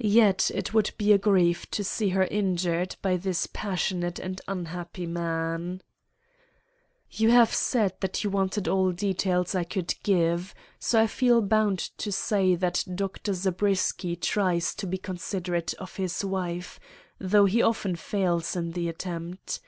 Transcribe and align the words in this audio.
"Yet 0.00 0.50
it 0.52 0.74
would 0.74 0.90
be 0.98 1.12
a 1.12 1.18
grief 1.18 1.70
to 1.70 1.84
see 1.84 2.08
her 2.08 2.24
injured 2.24 2.96
by 3.00 3.16
this 3.16 3.46
passionate 3.46 4.18
and 4.18 4.40
unhappy 4.48 5.06
man. 5.06 5.80
"You 7.08 7.30
have 7.30 7.54
said 7.54 7.92
that 8.00 8.24
you 8.24 8.30
wanted 8.30 8.66
all 8.66 8.90
details 8.90 9.54
I 9.54 9.62
could 9.62 9.94
give; 10.02 10.56
so 10.80 11.00
I 11.00 11.06
feel 11.06 11.40
bound 11.40 11.78
to 11.98 12.10
say, 12.10 12.56
that 12.56 12.82
Dr. 12.96 13.32
Zabriskie 13.32 14.16
tries 14.16 14.74
to 14.74 14.88
be 14.88 14.98
considerate 14.98 15.72
of 15.74 15.98
his 15.98 16.24
wife, 16.24 16.80
though 17.20 17.44
he 17.44 17.62
often 17.62 17.94
fails 17.94 18.56
in 18.56 18.72
the 18.72 18.88
attempt. 18.88 19.60